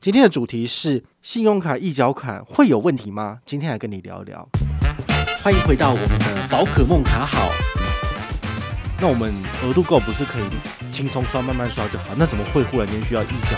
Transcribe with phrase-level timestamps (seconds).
[0.00, 3.40] 今天的主题是信用卡一缴款会有问题吗？
[3.44, 4.48] 今天来跟你聊一聊。
[5.42, 7.50] 欢迎回到我们的宝可梦卡好。
[9.00, 9.34] 那我们
[9.64, 12.14] 额度够不是可以轻松刷、慢慢刷就好？
[12.16, 13.56] 那怎么会忽然间需要一缴？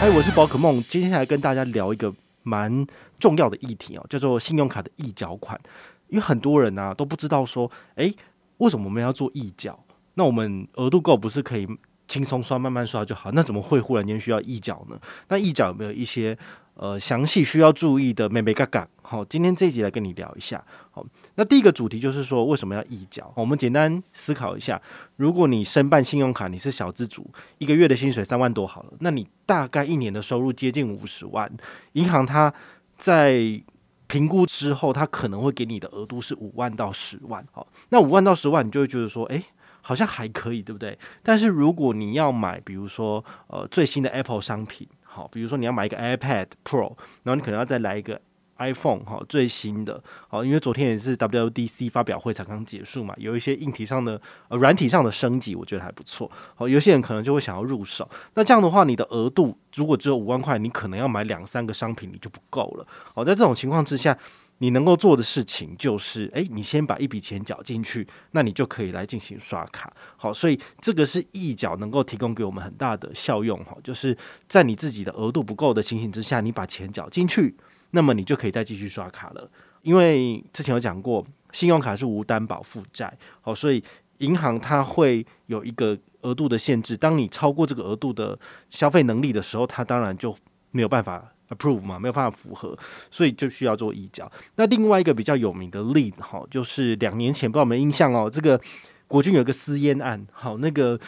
[0.00, 2.10] 嗨，我是宝可梦，今天来跟大家聊一个
[2.44, 2.86] 蛮
[3.18, 5.60] 重要的议题哦，叫做信用卡的一缴款。
[6.06, 8.16] 因为很多人呢、啊、都不知道说，诶，
[8.56, 9.78] 为什么我们要做一缴？
[10.18, 11.64] 那我们额度够不是可以
[12.08, 13.30] 轻松刷、慢慢刷就好？
[13.30, 14.98] 那怎么会忽然间需要一缴呢？
[15.28, 16.36] 那一缴有没有一些
[16.74, 18.88] 呃详细需要注意的妹妹嘎嘎？
[19.00, 20.64] 好，今天这一集来跟你聊一下。
[20.90, 23.32] 好，那第一个主题就是说为什么要一缴？
[23.36, 24.82] 我们简单思考一下，
[25.14, 31.48] 如果你申办信用卡，你是小资主，一个月的薪水三万多好了，那你大概一年的收入接近五十万，
[31.92, 32.52] 银行它
[32.96, 33.62] 在
[34.08, 37.46] 评估之后，它可能会给你的额度是五万到十万。
[37.52, 39.40] 好，那五万到十万，你就会觉得说，诶。
[39.80, 40.98] 好像还可以，对不对？
[41.22, 48.20] 但是如果你要买，比如说呃最新的 Apple 商品，好，比如说你要买一个 iPad Pro，然后你可能要再来一个
[48.58, 56.30] iPhone，好，最新的，好，因为昨天也是 WDC 发表会才刚结束嘛，有一些硬体上的呃软体上的升级，我觉得还不错。
[56.54, 62.86] 好，有些人可能就会想要入手，那这样的话，你的额度如果只有五万块，你可能要买两三个商品，你就不够了。
[63.14, 64.16] 好，在这种情况之下。
[64.58, 69.92] 你能够做的事情就是，诶，你先把一笔钱缴进去，那你就可以来进行刷卡。
[70.16, 74.16] 好，所以这个是一缴能够提供给我们很大的效用哈，就是
[74.48, 77.56] 在你自己的额度不够的情形之下，你把钱缴进去，
[77.92, 79.48] 那么你就可以再继续刷卡了。
[79.82, 83.82] 因为之前有讲过，信用卡是无担保负债，好，所以
[84.18, 88.36] 银行它会有一个额度的限制，当你超过这个额度的
[88.70, 90.36] 消费能力的时候，它当然就
[90.72, 91.32] 没有办法。
[91.50, 92.76] Approve 嘛，没有办法符合，
[93.10, 94.30] 所以就需要做移交。
[94.56, 98.60] 那另外一个比较有名的例子，哈，就是两年前不知道有没有印象哦，这个
[99.06, 100.98] 国军有个私烟案，好，那个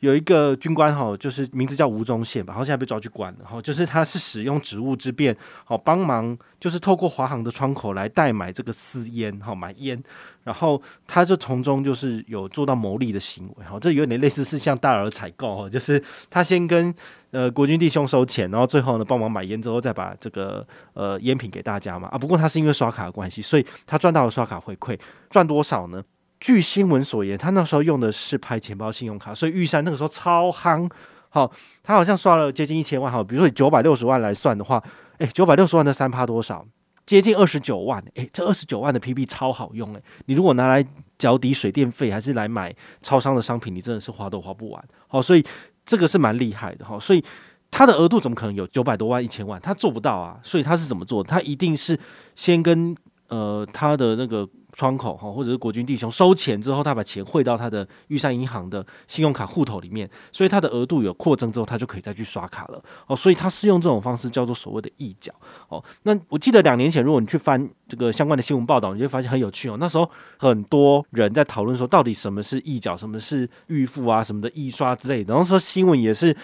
[0.00, 10.02] 有一个军官，哈，就是名字叫吴宗宪吧，好像现在被抓去关了，哈，就是他是使用职务之便，好帮忙，就是透过华航的窗口来代买这个私烟，哈，买烟，
[10.42, 16.94] 然后他就从中就是有做到牟利的行为，哈，这有点类似是像大额采购，哈，就是他先跟。
[17.32, 22.08] 呃，国军弟兄收钱，然后最后呢，帮忙买烟之后再把这个呃烟品给大家嘛。
[22.08, 26.02] 啊，不过他是因为刷卡的关系，所以他赚到了刷卡回馈，赚多少呢？
[26.40, 30.90] 据新闻所言，他那时候用的是拍钱包信用卡，所以玉山那个时候超夯。
[31.28, 31.50] 好，
[31.82, 33.12] 他好像刷了接近一千万。
[33.12, 34.82] 好，比如说以九百六十万来算的话，
[35.18, 36.66] 诶，九百六十万的三趴多少？
[37.06, 38.02] 接近二十九万。
[38.14, 40.84] 诶，这二十九万的 PP 超好用诶，你如果拿来
[41.18, 44.84] 缴抵水电费，还是来买超商的商品，你真的是花都花不完。
[45.06, 45.44] 好，所以。
[45.82, 47.24] 这个是蛮厉害的哈，所以
[47.68, 49.60] 他的额度怎么可能有九百多万、一千万？
[49.60, 51.24] 他做不到啊，所以他是怎么做？
[51.24, 51.98] 他一定是
[52.36, 52.94] 先跟
[53.28, 54.48] 呃他的那个
[54.80, 63.14] 窗口哈，或者是国军弟兄收钱之后，他把钱汇到他的玉山银行的信用卡户头里面，所以他的额度有扩增之后，他就可以再去刷卡了哦。
[63.14, 65.30] 所以他是用这种方式叫做所谓的一缴
[65.68, 65.84] 哦。
[66.04, 69.76] 那我记得两年前，如果你去翻这个相关的新闻报道，你就会发现很有趣哦。
[69.78, 75.34] 那时候很多人在讨论说，到底什么是一缴，什么是预付啊，什么的一刷之类的。
[75.34, 76.34] 然后说新闻也是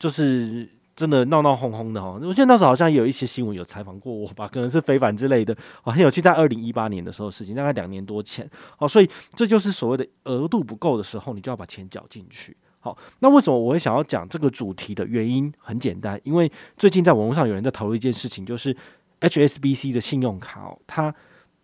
[0.00, 0.68] 就是。
[0.94, 12.56] 真的闹闹哄哄的哈，我记得那时候好像有一些新闻有采访过我 吧，可能是非凡之类的，很有趣，在二零一八年的时候事情，大概两年多前，好，所以这就是所谓的额度不够的时候，你就要把钱缴进去。
[12.80, 18.76] 好，那为什么我会想要讲这个主题的原因很简单，因为最近在网络上有人在讨论一件事情，就是
[19.20, 21.14] HSBC 的信用卡哦，它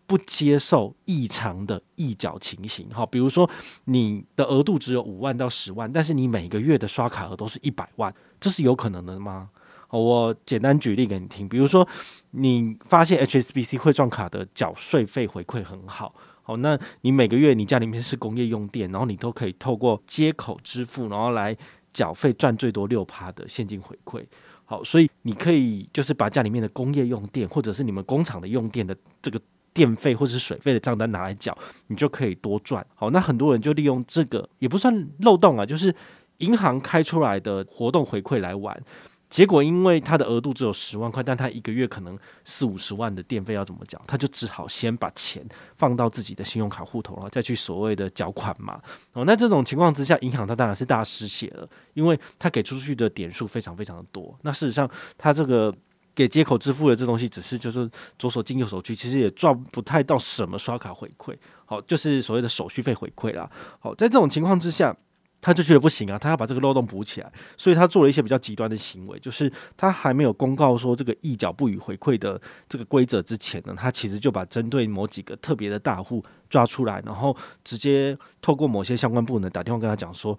[0.08, 2.88] 不接受异常的一缴情形。
[2.90, 3.48] 好，比如说
[3.84, 8.12] 你的额度只有五万到十万，但是你每个月的刷卡额都是一百万。
[8.40, 9.50] 这是有可能的吗？
[9.90, 11.86] 我简单举例给你听，比如说
[12.32, 21.56] 你发现 HSBC 汇创卡的缴税费回馈很好，好，那你每个月你家里面是工业用电，然后你都可以透过接口支付，然后来
[21.92, 24.22] 缴费赚最多六趴的现金回馈，
[24.66, 29.40] 好，所以你可以就是把家里面的工业用电或者是你们工厂的用电的这个
[29.72, 31.56] 电费或者是水费的账单拿来缴，
[31.86, 32.86] 你就可以多赚。
[32.94, 35.94] 好，那很多人就利用这个也不算漏洞啊，就是。
[36.38, 38.80] 银行开出来的活动回馈来玩，
[39.28, 44.00] 结果因为他的额度只有十万块，但他一个月可能四五十万的电费要怎么缴？
[44.06, 45.44] 他就只好先把钱
[45.76, 48.80] 放到自己的信用卡户头，然后再去所谓的缴款嘛。
[49.14, 54.32] 哦，那这种情况之下，银行它当然是大失血了，因为他给出去的点数非常非常的多。
[54.42, 55.74] 那事实上，他这个
[56.18, 57.88] 给接口支付的这东西，只是就是
[58.18, 61.32] 左手进右手去，其实也赚不太到什么刷卡回馈。
[61.64, 63.48] 好，就是所谓的手续费回馈啦。
[63.78, 64.96] 好，在这种情况之下。
[65.40, 80.36] 他就觉得不行啊，他要把这个漏洞补起来，所以他做了一些比较极端的行为，就是他还没有公告说这个一角不予回馈的这个规则之前呢，他其实就把针对某几个特别的大户抓出来，然后直接透过某些相关部门打电话跟他讲说，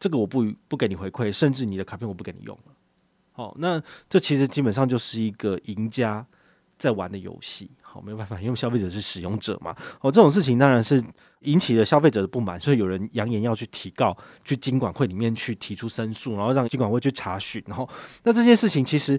[0.00, 2.74] 这个我不不给你回馈，甚至你的卡片我不给你用了。
[3.40, 6.24] 哦，那这其实基本上就是一个赢家
[6.78, 7.70] 在玩的游戏。
[7.80, 9.74] 好，没有办法，因为消费者是使用者嘛。
[10.02, 11.02] 哦，这种事情当然是
[11.40, 14.14] 引起了消费者的不满，所以有人扬言要去提告，
[14.44, 17.62] 去金管会里面去提出申诉，然后让金管会去查询。
[17.66, 17.88] 然后，
[18.24, 19.18] 那这件事情其实，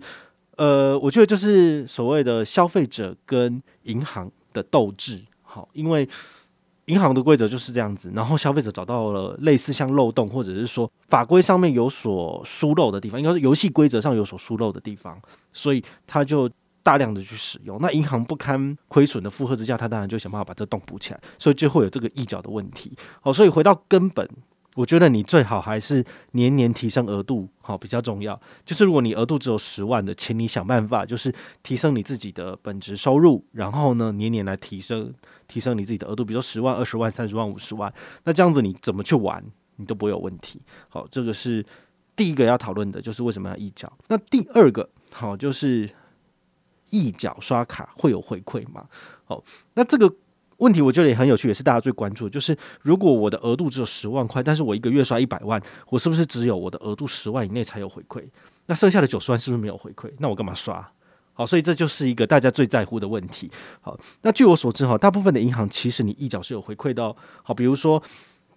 [0.55, 5.21] 呃，我觉得就是所谓的消费者跟银行的斗智。
[5.41, 6.07] 好，因为
[6.91, 15.19] 银行的规则就是这样子，然后消费者找到了类似像漏洞，或者是说法规上面有所疏漏的地方，应该是游戏规则上有所疏漏的地方，
[15.53, 16.49] 所以他就。
[16.83, 22.97] 大量的去使用，那银行不堪亏损的负荷之下，他当然就想办法把这洞补起来，所以就会有这个溢角的问题。
[23.21, 24.27] 好，所以回到根本，
[24.75, 28.39] 我觉得你最好还是年年提升额度，好，比较重要。
[28.65, 35.13] 就是如果你额度只有十万的，请你想办法就是提升你自己的本职收入，然后呢年年来提升
[35.47, 39.43] 提升你自己的额度，比如说十万、二十万、三十万、五十万，那这样子你怎么去玩，
[39.75, 40.61] 你都不会有问题。
[40.89, 41.65] 好，这个是
[42.15, 43.91] 第一个要讨论的，就是为什么要溢缴。
[44.07, 45.89] 那第二个，好就是。
[46.93, 48.85] 一缴刷卡会有回馈吗？
[49.27, 49.41] 哦，
[49.75, 50.13] 那这个
[50.61, 55.59] 问题我觉得也很有趣，也是大家最关注的，就是如果我的额度只有十万块，但是我一个月刷一百万，
[55.89, 58.23] 我是不是只有我的额度十万以内才有回馈？
[58.67, 60.11] 那剩下的九十万是不是没有回馈？
[60.19, 60.87] 那我干嘛刷？
[61.33, 63.49] 好，所以这就是一个大家最在乎的问题。
[63.81, 67.15] 好，那据我所知，哈，大部分的银行其实你一角是有回馈的哦。
[67.41, 68.01] 好，比如说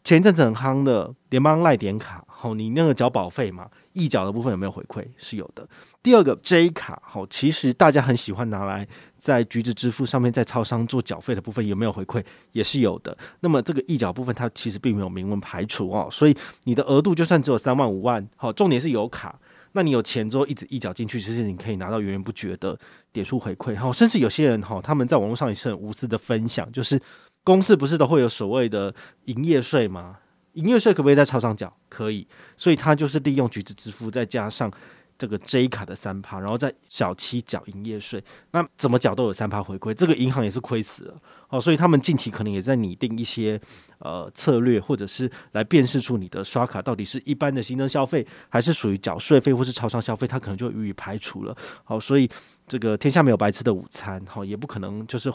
[0.02, 3.68] 前一阵子很夯的联邦赖点卡，好，你那个缴保费嘛。
[3.94, 5.06] 一缴的部分有没有回馈？
[5.16, 5.66] 是有的。
[6.02, 8.86] 第二个 J 卡，好，其实大家很喜欢拿来
[9.24, 12.22] 在橘子支付上面在超商做缴费的部分有没有回馈？
[12.52, 13.16] 也是有的。
[13.40, 19.34] 那么这个一缴部分它其实并没有明文排除哦，所以你的额度就算只有三万五万，好，重点是有卡，
[19.72, 22.78] 那你有钱之后一直一缴进去，其实你可以拿到源源不绝的
[23.14, 23.74] 点数回馈。
[23.74, 27.00] 好，甚至有些人哈，他们在网络上也是很无私的分享，就是
[27.42, 28.94] 公司不是都会有所谓的
[29.24, 30.18] 营业税吗？
[30.52, 31.74] 营业税可不可以在超商缴？
[31.88, 32.28] 可以，
[32.58, 34.70] 所以他就是利用橘子支付，再加上
[35.16, 41.14] 这个 J 卡的三趴，然后在小七缴营业税，那怎么缴都有三趴回馈，这个银行也是亏死了
[41.48, 41.60] 哦。
[41.60, 43.60] 所以他们近期可能也在拟定一些
[43.98, 51.56] 呃策略，或者是来辨识出你的刷卡到底是一般的行政消费，还是属于缴税费或是超商消费，他可能就予以排除了。
[51.84, 52.28] 好，所以
[52.66, 55.32] 这个天下没有白吃的午餐，好，也不可能就是。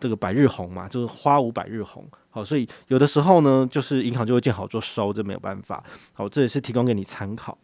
[0.00, 5.82] 这个百日红嘛，就是花无百日红，好，所以有的时候呢，就是银行就会见好就收，这没有办法，
[6.12, 7.58] 好，这也是提供给你参考。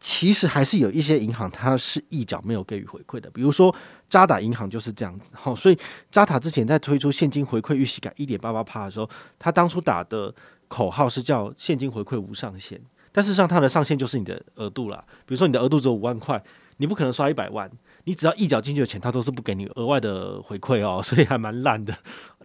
[0.00, 3.74] 其实还是有一些银行它是一角没有给予回馈的，比如说
[4.08, 5.78] 渣打银行就是这样子，好，所以
[6.10, 9.08] 渣打之前在推出现金回馈预期改一点八八趴的时候，
[9.38, 10.34] 他当初打的
[10.68, 12.80] 口号是叫现金回馈无上限，
[13.12, 16.42] 但事实上它的上限就是你的额度啦，比如说你的额度只有五万块，
[16.78, 17.70] 你不可能刷一百万。
[18.04, 21.94] 你只要一缴进去的钱，他都是不给你额外的回馈哦， 所以还蛮烂的。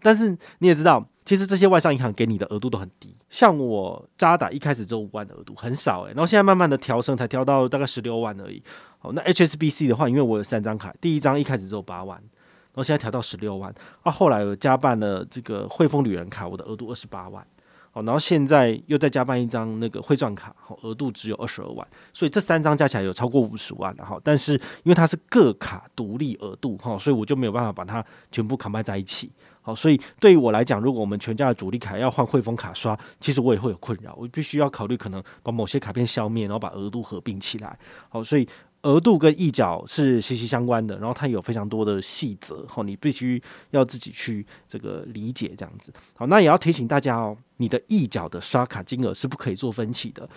[0.01, 0.29] 但是
[0.59, 3.15] 你也知道，其实这些外商银行给你的额度都很低。
[3.29, 6.09] 像我渣打一开始只有五万的额度，很少诶。
[6.09, 8.61] 然后现在慢慢的调升，才调到大概十六万而已。
[8.99, 13.73] 好，那 HSBC 的话，因为我有三张卡，第一张一开始只有八万，然后现在调到十六万。
[14.03, 17.45] 啊，后来我加办了这个汇丰旅人卡，我的额度二十八万。
[17.95, 24.19] 哦，然后现在又再加办一张那个汇钻卡，好，额度只有二十二万，所以这三张加起来有超过五十万了哈。
[24.21, 24.51] 但是
[24.83, 29.31] 因为它是各卡独立额度哈，所以我就没有办法把它全部 combine 在一起。
[29.61, 37.79] 好，所以对于我来讲，如果我们全家的主力卡要换汇丰卡刷，其实我也会有困扰，我必须要考虑可能把某些卡片消灭，然后把额度合并起来。
[38.09, 38.45] 好，所以。
[38.85, 45.91] 额度跟溢角是息息相关的，然后它有非常多的细则，好，你必须要自己去这个理解这样子。
[46.15, 50.29] 好，那也要提醒大家哦，你的溢角的刷卡金额是不可以做分期的。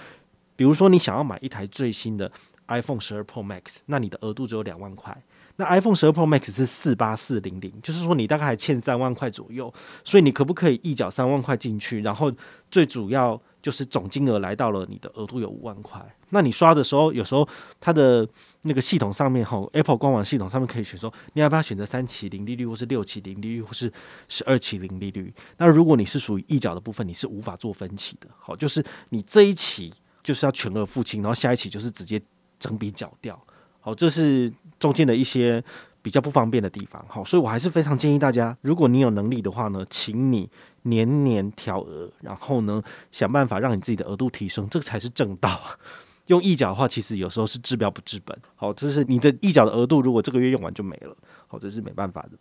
[0.56, 2.32] 比如说，你想要买一台最新的
[2.68, 5.16] iPhone 十二 Pro Max，那你的额度只有两万块。
[5.56, 9.70] 那 iPhone 十二 Pro Max 是四八四零零，就是说你大概还欠三万块左右，
[10.04, 12.00] 所以你可不可以溢缴三万块进去？
[12.00, 12.32] 然后
[12.70, 13.40] 最主要。
[13.60, 16.00] 就是总金额来到了你的额度有五万块，
[16.30, 17.46] 那你刷的时候，有时候
[17.80, 18.26] 它的
[18.62, 23.92] 那个系统上面哈，Apple 官网系统上面可以选说，你要不要选择三期零利率，或是六期零利率，或是
[24.28, 25.34] 十二期零利率？
[25.56, 28.28] 那如果你是属于溢缴的部分，你是无法做分期的。
[28.38, 32.20] 好，就是你这一期就是要全额付清，然后下一期就是直接
[32.60, 33.38] 整笔缴掉。
[33.80, 35.62] 好，这是中间的一些
[36.00, 37.04] 比较不方便的地方。
[37.08, 40.48] 好，所以我还是非常建议大家，如果你有能力的话呢，请你。
[40.82, 42.82] 年年调额，然后呢，
[43.12, 45.60] 想办法让你自己的额度提升，这个才是正道。
[46.26, 48.38] 用溢缴的话，其实有时候是治标不治本。
[48.54, 51.16] 好，就是你的溢缴的额度，如果这个月用完就没了，
[51.46, 52.32] 好，这是没办法的。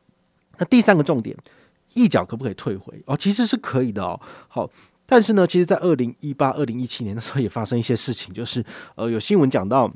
[0.57, 1.37] 那第三个重点，
[1.93, 3.01] 溢缴可不可以退回？
[3.05, 4.19] 哦，其实是可以的哦。
[4.49, 4.69] 好，
[5.05, 8.61] 但是呢，其实，在二零一八、二零一七年的时候，也发生一些事情，就是
[8.95, 9.89] 呃，有新闻讲到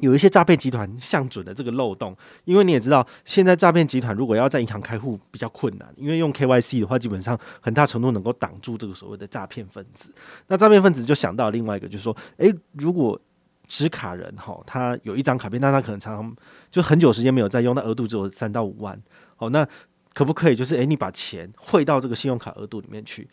[0.00, 2.16] 有一些诈骗集团向准的这个漏洞。
[2.44, 10.12] 因为你也知道，现在诈骗集团如果要在银行开户比较困难，因为用 KYC 的话，基本上很大程度能够挡住这个所谓的诈骗分子。
[10.48, 13.20] 那诈骗分子就想到另外一个，就是说，诶，如果
[13.68, 16.36] 持卡人哈，他有一张卡片，但他可能常常
[16.70, 19.00] 就很久时间没有在用，那额度只有三到五万，
[19.36, 19.66] 好，那
[20.12, 23.28] 可不可以就是诶，你把钱汇到这个信用卡额度里面去？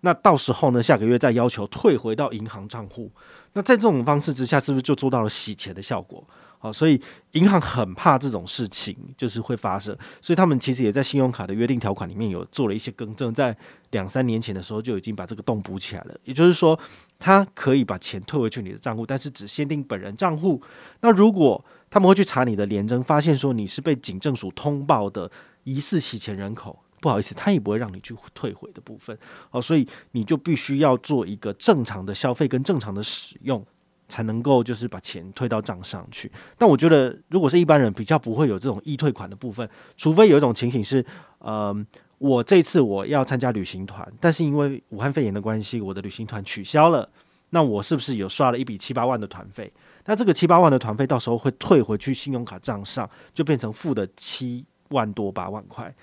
[0.00, 3.10] 那到时候呢，下个月再要求退回到银行账户。
[3.54, 6.22] 那在这种方式之下，是不是就做到了洗钱的效果？
[6.58, 6.98] 好，所以
[7.32, 13.54] 银行很怕这种事情就是会发生，所以他们其实也在信用卡的约定条款里面有做了一些更正，在
[13.90, 16.14] 两三年前的时候就已经把这个洞补起来了。
[16.24, 16.78] 也就是说，
[17.18, 20.60] 他可以把钱退回去你的账户，但是只限定本人账户。
[21.00, 25.30] 那如果他们会去查你的联征，发现说你是被警政署通报的
[25.64, 26.78] 疑似洗钱人口。
[27.04, 29.14] 不好意思，他也不会让你去退回的部分
[29.50, 33.62] 哦，所以你就必须要做一个正常的消费跟正常的使用，
[34.08, 36.32] 才能够就是把钱退到账上去。
[36.56, 39.68] 但我觉得，如果是一般人，比较不会有这种易退款的部分，
[39.98, 41.04] 除非有一种情形是，
[41.40, 41.76] 呃，
[42.16, 47.06] 我这次我要参加旅行团，但是因为武汉肺炎的关系，我的旅行团取消了，
[47.50, 49.70] 那我是不是有刷了一笔七八万的团费？
[50.06, 55.94] 那这个七八万的团费到时候会退回去信用卡账上，就变成负的七万多八万块。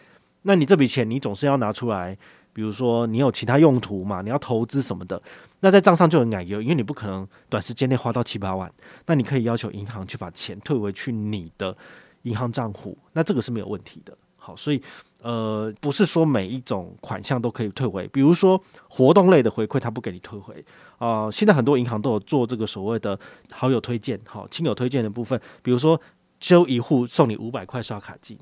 [0.44, 2.18] 那你这笔钱，你总是要拿出来，
[2.52, 5.22] 比如说你有其他用途嘛，你要投资什么的，
[5.60, 8.72] 那在账上就很奶油，因为你不可能短时间内花到七八万，
[9.06, 11.76] 那你可以要求银行去把钱退回去你的
[12.24, 14.18] 银行账户，那这个是没有问题的。
[14.36, 14.82] 好，所以
[15.22, 20.66] 呃，不是说每一种款项都可以退回，比如说活动类的回馈，他不给你退回
[20.98, 23.20] 啊、现在很多银行都有做这个所谓的
[23.52, 26.00] 好友推荐，好亲友推荐的部分，比如说
[26.40, 28.36] 揪一户送你五百块刷卡金。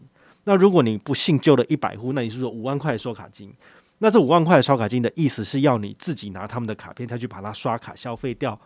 [0.46, 3.54] 那如果你不幸救了一百户，那你是说五万块的刷卡金？
[4.00, 8.60] 那这五万块的刷卡金的意思是要你自己拿他们的卡片，再去把它刷卡消费掉。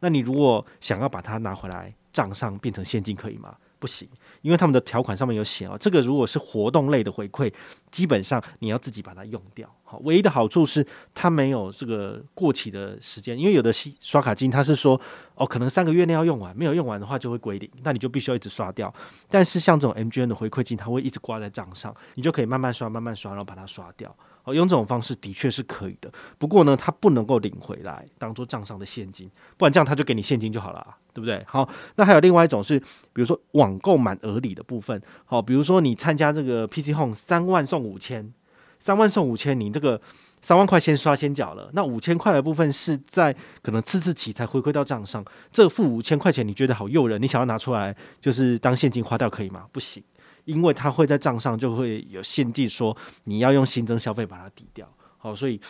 [0.00, 3.54] 那你如果想要把它拿回来账上变成现金，可以吗？
[3.82, 4.08] 不行，
[4.42, 7.52] 因为他们的条款上面有写哦，这个如果是活动类的回馈，
[7.90, 9.68] 基本上你要自己把它用掉。
[9.82, 14.98] 好，唯一的好处是它没有这个过期的时间，因为有的刷卡金它是说
[15.34, 18.94] 哦，可能三个月内要用完，没有用完的话就会归零，那你就必须要一直刷掉。
[19.28, 24.14] 但是像这种 MGN 的回馈金，它会一直挂在账上，你就可以慢慢刷，慢慢刷，然后把它刷掉。
[24.44, 30.84] 哦，用这种方式的确是可以的，不过呢，它不能够领回来当做账上的现金，不然这样他就给你现金就好了，
[31.14, 31.44] 对不对？
[31.46, 38.32] 好，那还有另外一种是，比如说网购满额礼的部分，好，比如说你参加这个 PC Home 三万送五千，
[38.80, 40.00] 三万送五千，你这个
[40.42, 43.32] 三万块先刷先缴了，那五千块的部分是在
[43.62, 49.66] 可能次次起才回馈到账上，这付五千块钱你觉得好诱人，你想要拿出来就是当现金花掉可以吗？
[49.70, 50.02] 不行。
[50.44, 54.86] 因为它会在账上就会有限制，说你要用新增消费把它抵掉，
[55.18, 55.60] 好，所以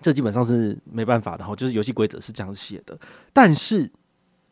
[0.00, 2.98] 这基本上是没办法的哈，就是游戏规则是这样写的。
[3.32, 3.90] 但是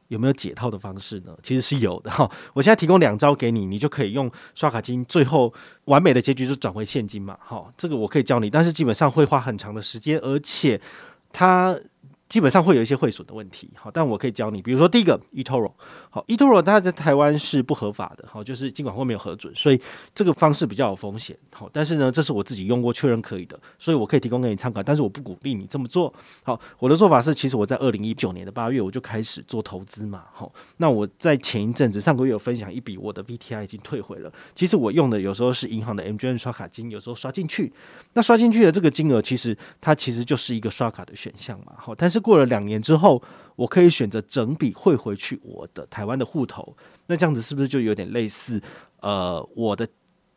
[0.09, 1.37] 有没有解套的方式呢？
[1.43, 2.31] 其实是有的哈。
[2.55, 5.53] 我现在提供两招给你，你就可以用刷卡金，最后
[5.87, 7.39] 完美的结局就转回现金嘛。
[7.41, 10.81] 好，这个我可以教你，但是基本上会花很长的时间，而且
[11.33, 11.79] 它。
[12.29, 15.71] 基本上会有一些汇损的问题，好，但我可以教你，比如说第一个 eToro，
[16.15, 19.81] 好，eToro 它在台湾是不合法的，好，就是尽管会没有核准，所以
[20.15, 26.13] 这个方式比较有风险，好，但是呢，这是我自己用过确认可以的，所以我可以提供给你参考，但是我不鼓励你这么做，
[26.45, 37.71] 好，我的做法是，其实我在二零一九年的八月我就开始做投资嘛，好，那我在前一阵子上个月有分享一笔我的 VTI 已经退回了，其实我用的有时候是银行的 MGN 刷卡金，有时候刷进去，
[38.15, 42.23] 那刷进去的这个金额其实它其实就是一个刷卡的选项嘛，好，但是。
[42.23, 43.21] 过了两年之后，
[43.57, 48.61] 我可以选择整笔汇回去我的台湾的户头，那这样子是不是就有点类似？
[49.01, 49.87] 呃，我的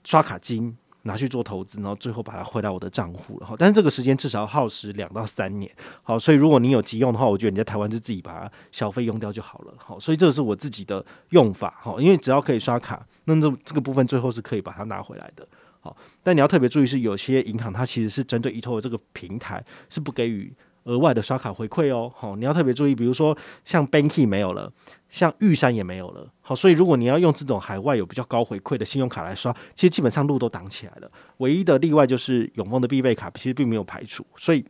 [0.04, 3.56] 刷卡金拿去做投资，然后最后把它汇到我的账户了哈。
[3.58, 15.48] 但是这个时间至少要耗时两到三年，好，所以如果你有急用的话，我觉得你在台湾就自己把它消费用掉就好了，好，所以这个是我自己的用法，哈，因为只要可以刷卡，那这这个部分最后是可以把它拿回来的，
[15.80, 20.52] 好，但你要特别注意是有些银行它其实是针对 eToro 这个平台是不给予。
[20.86, 24.72] 额外的刷卡回馈哦，好，你要特别注意，比如说像 Banky 没有了，
[25.10, 31.12] 像玉山也没有了，好，所以如果你要用这种海外有比较高回馈的信用卡来刷，其实基本上路都挡起来了。
[31.38, 34.26] 唯一的例外就是永丰的必备卡，其实并没有排除。
[34.38, 34.64] 所以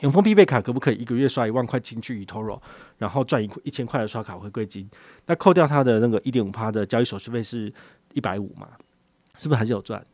[0.00, 2.60] 永丰必备卡可不可以一个月刷一万块进去 eToro，
[2.98, 4.88] 然后赚一一千块的刷卡回馈金？
[5.26, 7.72] 那扣掉它的那个一点五趴的交易手续费是
[8.12, 8.68] 一百五嘛？
[9.36, 10.04] 是不是还是有赚？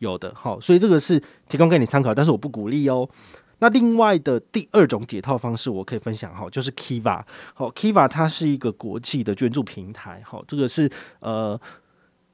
[0.00, 3.08] 有的，好，所以这个是提供给你参考，但是我不鼓励哦。
[3.58, 7.22] 那另外的第二种解套方式，我可以分享哈，就是 Kiva。
[7.54, 10.22] 好，Kiva 它是一个国际的捐助平台。
[10.24, 11.58] 好，这个是呃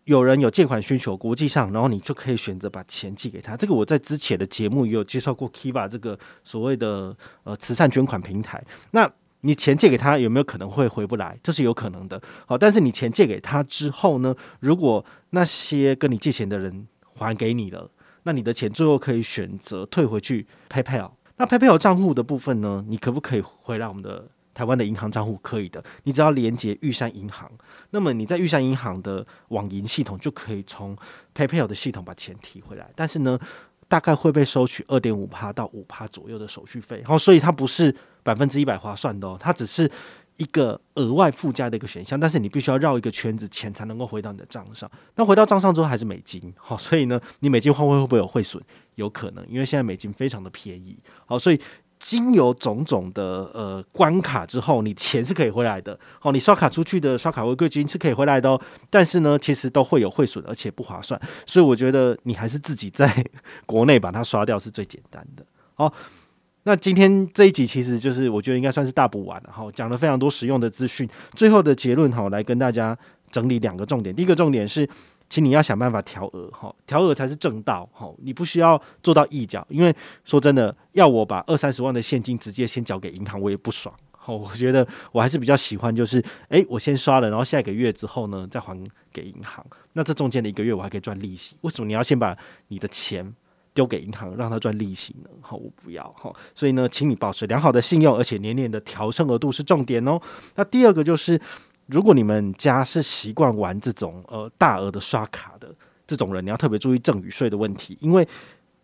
[0.04, 3.56] 有人有借款需求，国际上，然后你就可以选择把钱寄给他。
[3.56, 8.64] 这个我在之前的节目也有介绍过，Kiva 这个所谓的呃慈善捐款平台。
[8.90, 9.08] 那
[9.42, 11.38] 你钱借给他，有没有可能会回不来？
[11.42, 12.20] 这是有可能的。
[12.46, 17.88] 好，但是你钱借给他之后呢，如果那些跟你借钱的人还给你了，
[18.30, 21.10] 那你的钱最后可以选择退回去 PayPal。
[21.36, 24.24] 那 PayPal 账户的部分呢，你可不可以回来我们的？
[24.52, 27.50] 台湾的银行账户可以的，你只要连接玉山银行，
[27.90, 30.96] 那么你在玉山银行的网银系统就可以从
[31.34, 32.90] PayPal 的系统把钱提回来。
[32.94, 33.38] 但是呢，
[33.88, 39.90] 大概会被收取二点五趴到五趴左右的手续费，然后所以它不是百分之一百划算的哦，它只是
[40.40, 42.18] 一个额外附加的一个选项。
[42.18, 44.90] 但是你必须要绕一个圈子，钱才能够回到你的账上。
[45.14, 48.60] 那回到账上之后还是美金，好，所以呢，你美金换汇会不会有汇损？
[48.96, 51.60] 有可能，因为现在美金非常的便宜，好，所以。
[52.02, 55.92] 经由种种的呃关卡之后，你钱是可以回来的。
[56.22, 58.58] 哦，你刷卡出去的刷卡违规金是可以回来的哦。
[58.88, 61.20] 但是呢，其实都会有汇损，而且不划算。
[61.44, 63.22] 所以我觉得你还是自己在
[63.66, 65.44] 国内把它刷掉是最简单的。
[65.74, 65.92] 好，
[66.62, 69.50] 那今天这一集其实就是我觉得应该算是大补完了。
[69.52, 71.08] 好，讲了非常多实用的资讯。
[71.32, 72.96] 最后的结论哈，来跟大家
[73.30, 74.14] 整理两个重点。
[74.14, 74.88] 第一个重点是。
[75.32, 88.76] 请你要想办法调额，哈，调额才是正道，哈，你不需要做到一缴，因为说真的，要我把二三十万的现金直接先缴给银行，我也不爽，好，我觉得我还是比较喜欢，就是，诶，我先刷了，然后下一个月之后呢，再还
[89.12, 92.36] 给银行，那这中间的一个月我还可以赚利息，为什么你要先把
[92.66, 93.32] 你的钱
[93.74, 95.30] 丢给银行，让他赚利息呢？
[95.40, 100.20] 好，我不要，好，所以呢，请你保持良好的信用，而且年年的调升额度是重点哦。
[100.54, 101.40] 那第二个就是。
[101.92, 105.74] 如果你们家是习惯玩这种呃大额的刷卡的
[106.06, 108.24] 这种人，你要特别注意赠与税的问题，因为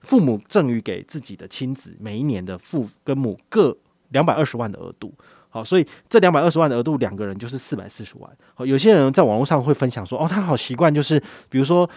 [0.01, 3.77] 父母赠与给自己的亲子，每一年的父跟母各
[4.09, 5.15] 两百二十万的额度，
[5.49, 8.29] 好，所以这两百二十万的额度，两个人就是四百四十万。
[8.55, 11.89] 好，有些人在网络上会分享说，哦，他好习惯，就是比如说。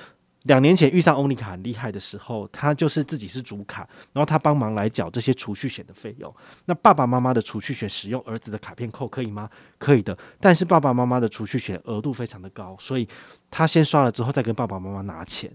[0.44, 6.34] 两年前遇上欧尼卡很厉害的时候，他就是自己是主卡，然后他帮忙来缴这些储蓄险的费用。
[6.66, 9.50] 那爸爸妈妈的储蓄险使用儿子的卡片扣可以吗？
[9.78, 13.08] 可以的，但是爸爸妈妈的储蓄险额度非常的高，所以
[13.52, 15.52] 他先刷了之后再跟爸爸妈妈拿钱。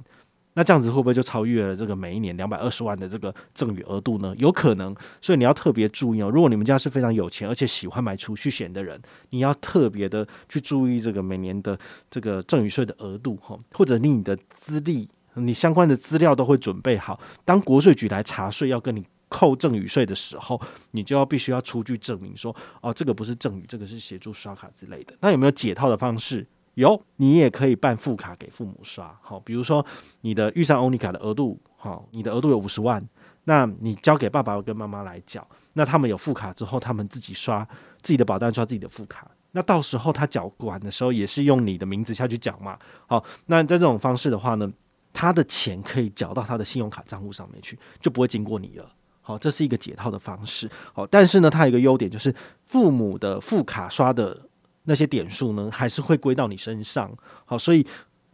[0.55, 4.35] 那这样子会不会就超越了这个每一年两百二十万的这个赠与额度呢？
[4.39, 6.31] 有可能，所以你要特别注意哦。
[6.31, 11.79] 如果你们家是非常有钱而且喜欢买储蓄险的人，你要特别的去注意这个每年的
[12.11, 17.19] 这个赠与税的额度哈，或者你的资历、你相关的资料都会准备好。
[17.45, 20.61] 当国税局来查税要跟你扣赠与税的时候，
[20.93, 25.15] 你就要必须要出具证明说，哦，这个不是赠与，这个是协助刷卡之类的。
[25.21, 26.47] 那有没有解套的方式？
[26.75, 29.85] 有，你也可以办副卡给父母刷，好，比如说
[30.23, 33.03] 你的玉山欧尼卡的额度，好，你的额度有五十万，
[33.45, 37.65] 那你交给爸爸跟妈妈来缴，那他们有副卡之后，他们自己刷
[38.03, 44.69] 自己的保单，刷自己的副卡，那到时候他缴款的时候也是用你的名字下去缴嘛，好，那在这种方式的话呢，
[45.13, 52.35] 他的钱可以缴到他的信用卡账户上面去，就不会经过你了，好，这是一个解套的方式，好，但是呢，它有一个优点就是
[52.67, 54.49] 父母的副卡刷的。
[54.85, 57.11] 那些点数呢，还是会归到你身上。
[57.45, 57.87] 好，所以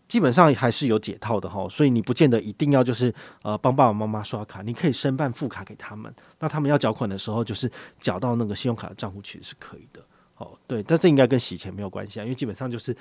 [0.06, 1.68] 基本上还是有解套的哈。
[1.68, 6.14] 所以你不见得一定要就是呃帮爸爸妈妈刷卡，你可以申办副卡给他们。
[6.38, 10.00] 那他们要缴款的时候，就是缴到那个信用卡的账户，其实是可以的。
[10.36, 12.96] 哦，对，但这应该跟洗钱没有关系啊，因为基本上就是。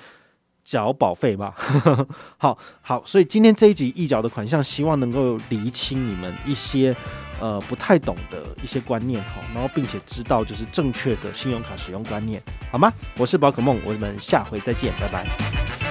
[0.70, 1.52] 缴保费吧，
[2.38, 6.94] 好好，所以今天这一集一缴的款项，希望能够厘清你们一些
[7.40, 12.92] 呃不太懂的一些观念哈，然后并且知道就是正确的信用卡使用观念，好吗？
[13.18, 15.89] 我是宝可梦，我们下回再见，拜拜。